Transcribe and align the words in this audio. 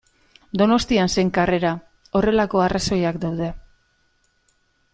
Donostian 0.59 1.11
zen 1.15 1.29
karrera, 1.35 1.73
horrelako 2.21 2.63
arrazoiak 2.69 3.21
daude. 3.27 3.51